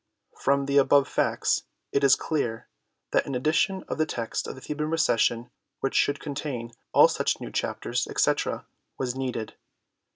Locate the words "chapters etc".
7.51-8.65